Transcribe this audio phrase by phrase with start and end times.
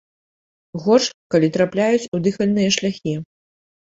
[0.85, 1.05] Горш,
[1.35, 3.13] калі трапляюць у дыхальныя шляхі.